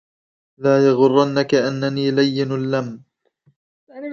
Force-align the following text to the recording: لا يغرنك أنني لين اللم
لا 0.57 0.87
يغرنك 0.87 1.55
أنني 1.55 2.11
لين 2.11 2.51
اللم 2.51 3.03